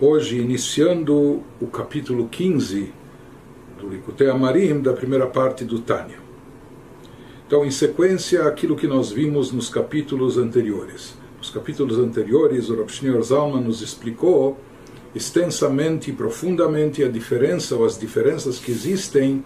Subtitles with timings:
[0.00, 2.92] hoje iniciando o capítulo 15
[3.80, 6.18] do Likutei Amarim, da primeira parte do Tânia.
[7.46, 11.14] Então, em sequência, aquilo que nós vimos nos capítulos anteriores.
[11.38, 14.58] Nos capítulos anteriores, o Rav Shneur Zalman nos explicou
[15.14, 19.44] extensamente e profundamente a diferença ou as diferenças que existem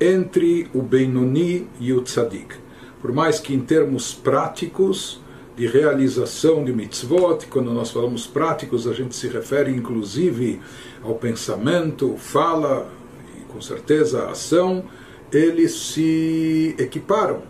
[0.00, 2.54] entre o Benoni e o Tzadik.
[3.02, 5.20] Por mais que em termos práticos
[5.56, 10.60] de realização de mitzvot, quando nós falamos práticos, a gente se refere inclusive
[11.02, 12.90] ao pensamento, fala
[13.38, 14.84] e com certeza a ação,
[15.32, 17.42] eles se equiparam.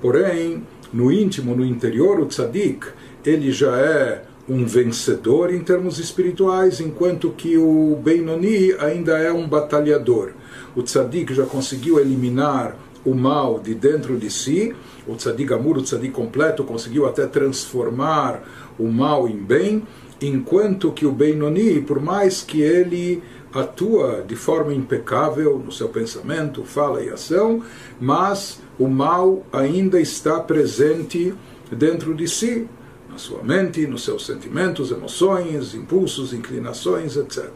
[0.00, 2.86] Porém, no íntimo, no interior, o tzadik,
[3.24, 9.48] ele já é um vencedor em termos espirituais, enquanto que o Benoni ainda é um
[9.48, 10.32] batalhador.
[10.76, 14.74] O tzadik já conseguiu eliminar o mal de dentro de si,
[15.06, 18.42] o tzadik amur, o tzadik completo, conseguiu até transformar
[18.78, 19.82] o mal em bem,
[20.20, 26.64] enquanto que o Benoni, por mais que ele atua de forma impecável no seu pensamento,
[26.64, 27.62] fala e ação,
[28.00, 31.34] mas o mal ainda está presente
[31.70, 32.68] dentro de si,
[33.08, 37.48] na sua mente, nos seus sentimentos, emoções, impulsos, inclinações, etc.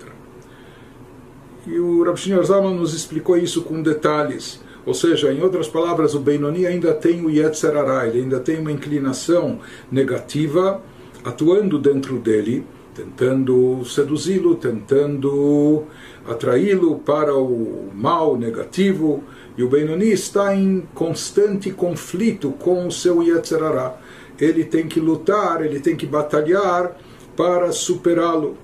[1.66, 4.60] E o Rav Shneur Zalman nos explicou isso com detalhes.
[4.86, 8.58] Ou seja, em outras palavras, o Benoni ainda tem o Yetzer Hara, ele ainda tem
[8.58, 9.58] uma inclinação
[9.90, 10.82] negativa
[11.24, 15.84] atuando dentro dele, tentando seduzi-lo, tentando
[16.26, 19.22] atraí-lo para o mal negativo,
[19.56, 23.96] e o Benoni está em constante conflito com o seu Yetzer Hara.
[24.40, 26.96] Ele tem que lutar, ele tem que batalhar
[27.36, 28.56] para superá-lo.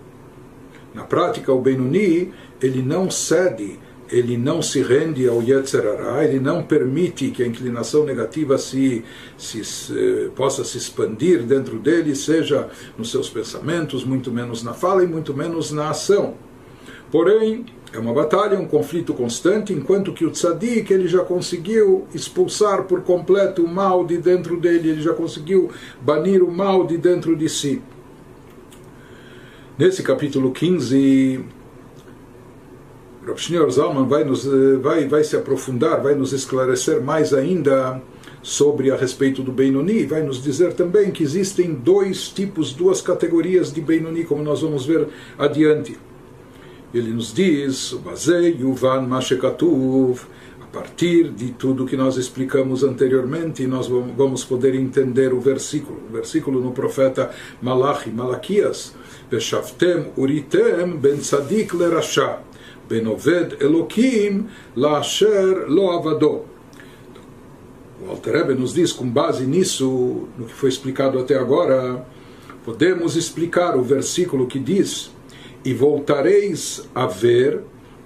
[0.94, 3.78] Na prática, o Benoni, ele não cede
[4.14, 9.04] ele não se rende ao Yetzer Hara, ele não permite que a inclinação negativa se,
[9.36, 15.02] se, se, possa se expandir dentro dele, seja nos seus pensamentos, muito menos na fala
[15.02, 16.34] e muito menos na ação.
[17.10, 22.84] Porém, é uma batalha, um conflito constante, enquanto que o tzadik ele já conseguiu expulsar
[22.84, 27.36] por completo o mal de dentro dele, ele já conseguiu banir o mal de dentro
[27.36, 27.82] de si.
[29.78, 31.44] Nesse capítulo 15,
[33.26, 38.02] Rav Shneur Zalman vai, nos, eh, vai, vai se aprofundar, vai nos esclarecer mais ainda
[38.42, 43.72] sobre a respeito do Benoni, vai nos dizer também que existem dois tipos, duas categorias
[43.72, 45.08] de Benoni, como nós vamos ver
[45.38, 45.96] adiante.
[46.92, 50.20] Ele nos diz, Bazei Yuvan Mashekatuv,
[50.60, 56.12] a partir de tudo que nós explicamos anteriormente, nós vamos poder entender o versículo, o
[56.12, 57.30] versículo no profeta
[57.62, 58.94] Malachi, Malaquias,
[59.30, 61.74] Veshavtem Uritem Ben Tzadik
[62.88, 64.46] Benoved Elokim
[64.76, 66.44] Lasher Lo Avadó.
[68.02, 72.04] O Alter Rebbe nos diz, com base nisso, no que foi explicado até agora,
[72.64, 75.10] podemos explicar o versículo que diz:
[75.64, 77.62] E voltareis a ver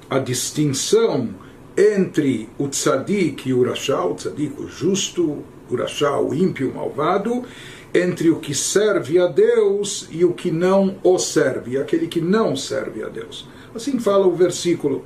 [0.09, 1.31] a distinção
[1.77, 6.75] entre o tzadik e o rachá, o tzadik, o justo, o rachá, o ímpio, o
[6.75, 7.45] malvado,
[7.95, 12.57] entre o que serve a Deus e o que não o serve, aquele que não
[12.57, 13.47] serve a Deus.
[13.75, 15.05] Assim fala o versículo.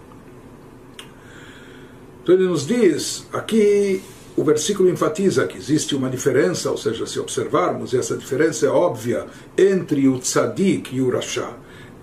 [2.23, 4.01] Então ele nos diz, aqui
[4.37, 9.27] o versículo enfatiza que existe uma diferença, ou seja, se observarmos, essa diferença é óbvia
[9.59, 11.53] entre o tzadik e o rachá,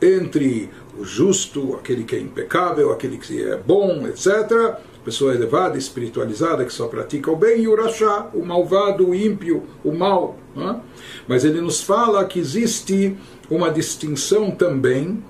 [0.02, 6.66] entre o justo, aquele que é impecável, aquele que é bom, etc., pessoa elevada, espiritualizada,
[6.66, 10.38] que só pratica o bem, e o rachá, o malvado, o ímpio, o mal.
[10.56, 10.80] Né?
[11.28, 13.18] Mas ele nos fala que existe
[13.50, 15.24] uma distinção também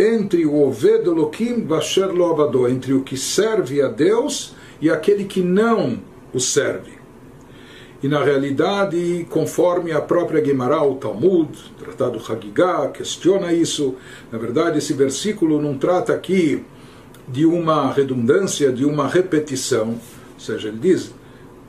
[0.00, 5.42] entre o Oved Elohim Basher Lo entre o que serve a Deus e aquele que
[5.42, 5.98] não
[6.32, 6.92] o serve.
[8.02, 13.94] E na realidade, conforme a própria Gemara, o Talmud, o Tratado Hagigah, questiona isso,
[14.32, 16.64] na verdade esse versículo não trata aqui
[17.28, 21.12] de uma redundância, de uma repetição, ou seja, ele diz,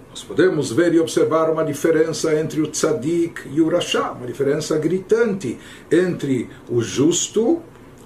[0.10, 4.78] nós podemos ver e observar uma diferença entre o tzadik e o rasha, uma diferença
[4.78, 5.60] gritante
[5.92, 7.62] entre o justo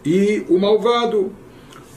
[0.06, 1.31] e o malvado.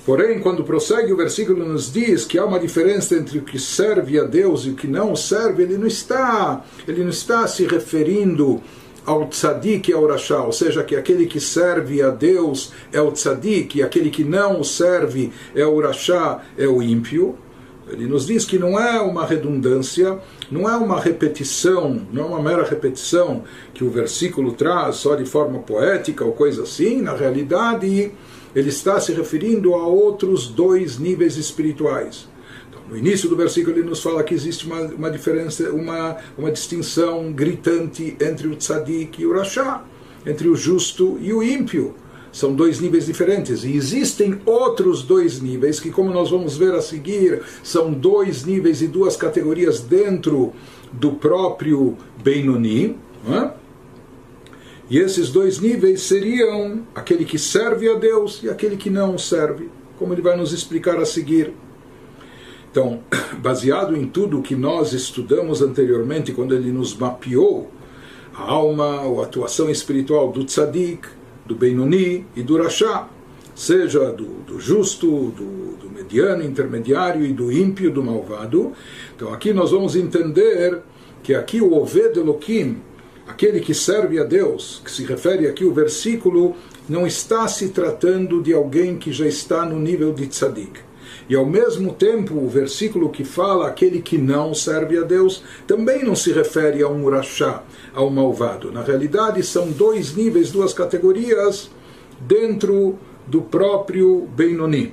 [0.07, 4.19] Porém, quando prossegue o versículo nos diz que há uma diferença entre o que serve
[4.19, 8.63] a Deus e o que não serve, ele não está, ele não está se referindo
[9.05, 13.11] ao tzadik e ao rachá, ou seja, que aquele que serve a Deus é o
[13.11, 17.37] tzadik e aquele que não o serve é o rachá, é o ímpio.
[17.91, 20.19] Ele nos diz que não é uma redundância,
[20.51, 25.25] não é uma repetição, não é uma mera repetição que o versículo traz só de
[25.25, 27.01] forma poética ou coisa assim.
[27.01, 28.13] Na realidade,
[28.55, 32.29] ele está se referindo a outros dois níveis espirituais.
[32.69, 36.51] Então, no início do versículo ele nos fala que existe uma, uma diferença, uma, uma
[36.51, 39.85] distinção gritante entre o tzadik e o rachá,
[40.27, 41.95] entre o justo e o ímpio.
[42.33, 43.65] São dois níveis diferentes.
[43.65, 48.83] E existem outros dois níveis que, como nós vamos ver a seguir, são dois níveis
[48.83, 50.53] e duas categorias dentro
[50.93, 52.97] do próprio Benoni.
[53.29, 53.51] É?
[54.91, 59.69] E esses dois níveis seriam aquele que serve a Deus e aquele que não serve,
[59.99, 61.53] como ele vai nos explicar a seguir.
[62.71, 63.01] Então,
[63.43, 67.71] baseado em tudo que nós estudamos anteriormente, quando ele nos mapeou
[68.35, 71.09] a alma a atuação espiritual do tzadik,
[71.49, 73.09] do Benoni e do Rashá,
[73.55, 78.73] seja do, do justo, do, do, mediano, intermediário e do ímpio, do malvado.
[79.17, 80.81] Então aqui nós vamos entender
[81.23, 82.83] que aqui o Oved Elohim,
[83.27, 86.55] aquele que serve a Deus, que se refere aqui o versículo,
[86.87, 90.81] não está se tratando de alguém que já está no nível de tzadik.
[91.29, 96.05] E ao mesmo tempo, o versículo que fala aquele que não serve a Deus também
[96.05, 97.63] não se refere a um rachá,
[97.94, 98.72] ao malvado.
[98.72, 101.70] Na realidade, são dois níveis, duas categorias
[102.20, 102.98] dentro
[103.28, 104.92] do próprio Benoni.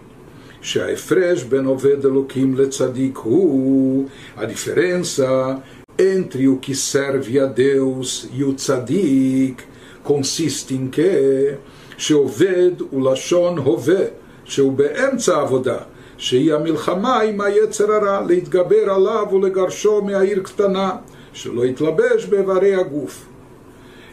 [0.62, 5.56] שההפרש בין עובד אלוקים לצדיק הוא a diferença
[5.98, 9.62] entre o que serve a Deus e o tzadik
[10.02, 11.54] consiste em que
[11.98, 14.04] שעובד הוא לשון הווה,
[14.44, 15.76] שהוא באמצע העבודה,
[16.18, 20.96] שהיא המלחמה עם היצר הרע, להתגבר עליו ולגרשו מהעיר קטנה,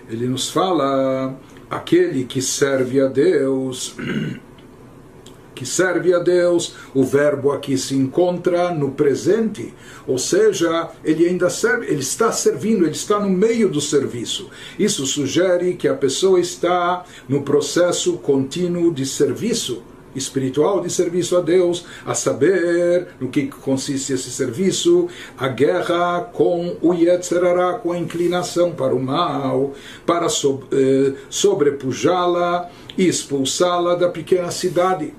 [0.09, 1.39] ele nos fala,
[1.71, 3.95] aquele que serve a Deus,
[5.55, 9.73] que serve a Deus, o verbo aqui se encontra no presente,
[10.07, 14.51] ou seja, ele ainda serve, ele está servindo, ele está no meio do serviço.
[14.77, 19.83] Isso sugere que a pessoa está no processo contínuo de serviço
[20.15, 26.77] espiritual de serviço a Deus, a saber no que consiste esse serviço, a guerra com
[26.81, 29.73] o Yetzerará, com a inclinação para o mal,
[30.07, 35.15] para eh, sobrepujá-la e expulsá-la da pequena cidade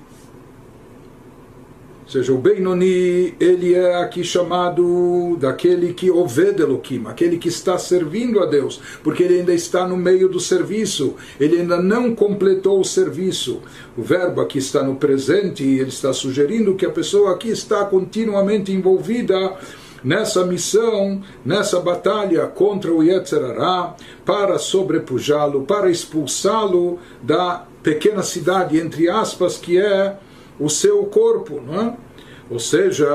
[2.08, 8.42] seja, o Benoni, ele é aqui chamado daquele que Oved Elohim, aquele que está servindo
[8.42, 12.86] a Deus, porque ele ainda está no meio do serviço, ele ainda não completou o
[12.86, 13.62] serviço.
[13.98, 18.72] O verbo aqui está no presente ele está sugerindo que a pessoa aqui está continuamente
[18.72, 19.56] envolvida
[20.04, 23.96] nessa missão, nessa batalha contra o Yetzerará,
[24.26, 30.18] para sobrepujá-lo, para expulsá-lo da pequena cidade, entre aspas, que é
[30.60, 31.98] o seu corpo, não é?
[32.50, 33.08] Ou seja,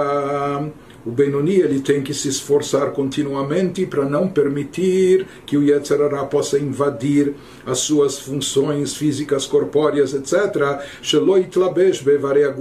[1.07, 6.59] o Benoni ele tem que se esforçar continuamente para não permitir que o Yetzirah possa
[6.59, 10.83] invadir as suas funções físicas, corpóreas, etc.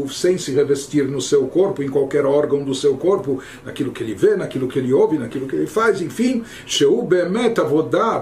[0.09, 4.13] sem se revestir no seu corpo, em qualquer órgão do seu corpo, naquilo que ele
[4.13, 6.44] vê, naquilo que ele ouve, naquilo que ele faz, enfim.
[6.65, 7.07] Sheu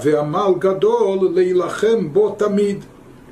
[0.02, 2.81] ve'amal gadol leilachem bo tamid.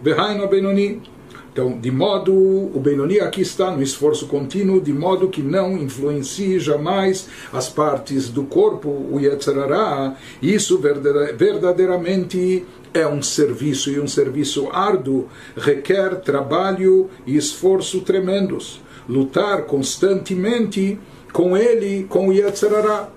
[0.01, 1.12] Benoni.
[1.53, 6.59] Então, de modo, o Benoni aqui está no esforço contínuo, de modo que não influencie
[6.59, 10.15] jamais as partes do corpo, o Yetzirará.
[10.41, 18.81] Isso verdadeiramente é um serviço, e um serviço árduo, requer trabalho e esforço tremendos.
[19.07, 20.97] Lutar constantemente
[21.31, 23.09] com ele, com o Yetzirará.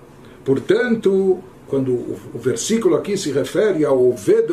[0.45, 4.47] Portanto, quando o, versículo aqui se refere ao Oved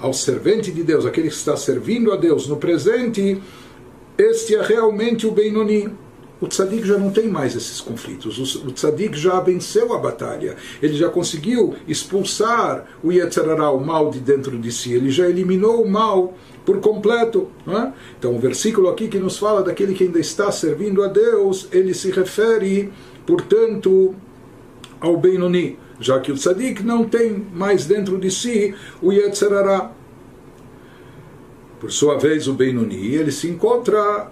[0.00, 3.40] ao servente de Deus, aquele que está servindo a Deus no presente,
[4.16, 5.92] este é realmente o Benoni.
[6.40, 8.56] O tzadik já não tem mais esses conflitos.
[8.56, 10.56] O tzadik já venceu a batalha.
[10.82, 14.92] Ele já conseguiu expulsar o Yetzirará, o mal de dentro de si.
[14.92, 17.48] Ele já eliminou o mal por completo.
[17.66, 17.92] É?
[18.18, 21.94] Então, o versículo aqui que nos fala daquele que ainda está servindo a Deus, ele
[21.94, 22.92] se refere,
[23.26, 24.14] portanto,
[25.04, 29.92] ao Benoni já que o tzadik não tem mais dentro de si o Yetzerará.
[31.80, 34.30] Por sua vez, o Benoni, ele se encontra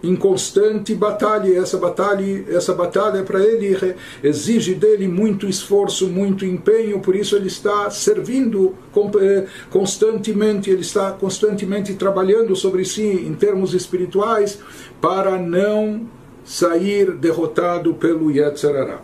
[0.00, 7.00] em constante batalha, essa batalha, essa batalha para ele exige dele muito esforço, muito empenho,
[7.00, 8.76] por isso ele está servindo
[9.20, 14.60] eh, constantemente, ele está constantemente trabalhando sobre si em termos espirituais
[15.00, 16.08] para não
[16.44, 19.00] sair derrotado pelo Yetzerará.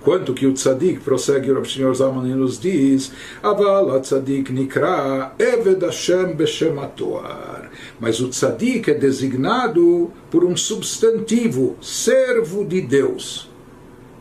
[0.00, 3.10] Enquanto que o tzadik, prossegue o Senhor Zalman nos diz,
[3.42, 7.68] Aval tzadik nikra Eved Hashem beshem atoar.
[7.98, 13.50] Mas o tzadik é designado por um substantivo, servo de Deus.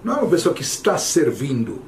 [0.04, 1.80] Não é uma pessoa que está servindo,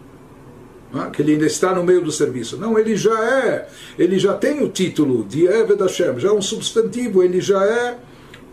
[0.94, 1.10] é?
[1.10, 2.58] que ele ainda está no meio do serviço.
[2.58, 6.44] Não, ele já é, ele já tem o título de Eved Hashem, já é um
[6.44, 7.98] substantivo, ele já é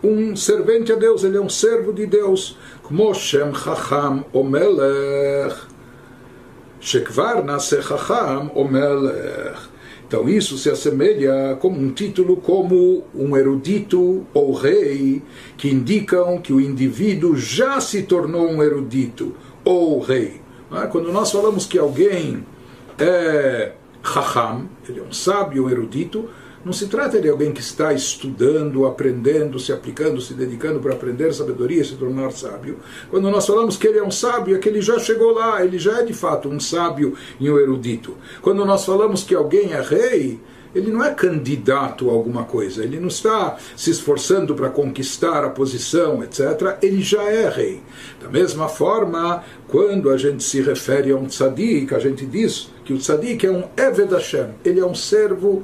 [0.03, 2.57] um servente a Deus, ele é um servo de Deus.
[2.83, 5.55] Como Shem Chacham Omelech.
[6.79, 9.57] Shekvar nasce Chacham Omelech.
[10.07, 15.21] Então isso se assemelha como um título como um erudito ou rei,
[15.57, 19.35] que indicam que o indivíduo já se tornou um erudito
[19.65, 20.39] ou rei.
[20.71, 22.45] Ah, quando nós falamos que alguém
[22.97, 26.29] é Chacham, ele é um sábio erudito,
[26.65, 31.33] não se trata de alguém que está estudando, aprendendo, se aplicando, se dedicando para aprender
[31.33, 32.79] sabedoria e se tornar sábio.
[33.09, 35.79] Quando nós falamos que ele é um sábio, é que ele já chegou lá, ele
[35.79, 38.17] já é de fato um sábio e um erudito.
[38.41, 40.39] Quando nós falamos que alguém é rei,
[40.75, 45.49] ele não é candidato a alguma coisa, ele não está se esforçando para conquistar a
[45.49, 46.77] posição, etc.
[46.81, 47.81] Ele já é rei.
[48.21, 52.93] Da mesma forma, quando a gente se refere a um tzadik, a gente diz que
[52.93, 55.63] o tzadik é um Eved Hashem, ele é um servo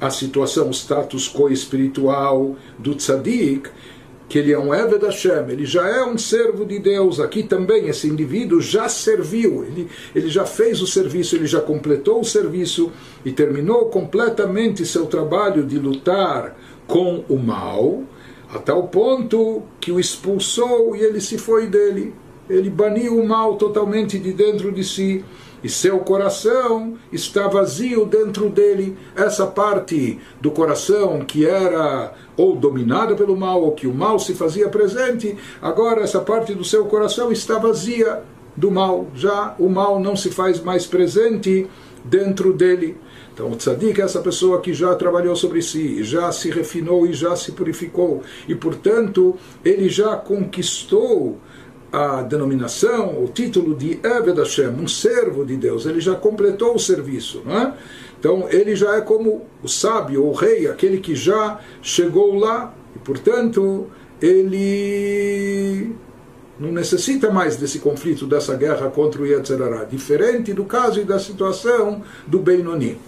[0.00, 3.68] a situação, o status quo espiritual do tzadik,
[4.28, 7.18] que ele é um Eved Hashem, ele já é um servo de Deus.
[7.18, 12.20] Aqui também esse indivíduo já serviu, ele, ele já fez o serviço, ele já completou
[12.20, 12.92] o serviço
[13.24, 16.54] e terminou completamente seu trabalho de lutar
[16.86, 18.02] com o mal,
[18.50, 22.14] a tal ponto que o expulsou e ele se foi dele.
[22.48, 25.24] Ele baniu o mal totalmente de dentro de si
[25.62, 28.96] e seu coração está vazio dentro dele.
[29.16, 34.34] Essa parte do coração que era ou dominada pelo mal, ou que o mal se
[34.34, 38.22] fazia presente, agora essa parte do seu coração está vazia
[38.56, 39.06] do mal.
[39.14, 41.66] Já o mal não se faz mais presente
[42.04, 42.96] dentro dele.
[43.32, 47.12] Então, o tzadik é essa pessoa que já trabalhou sobre si, já se refinou e
[47.12, 51.38] já se purificou, e portanto, ele já conquistou
[51.92, 56.78] a denominação, o título de Eved Hashem, um servo de Deus, ele já completou o
[56.78, 57.74] serviço, não é?
[58.18, 62.98] Então ele já é como o sábio, o rei, aquele que já chegou lá, e
[62.98, 63.86] portanto
[64.20, 65.92] ele
[66.58, 71.18] não necessita mais desse conflito, dessa guerra contra o Yetzirará, diferente do caso e da
[71.18, 72.98] situação do Benoni.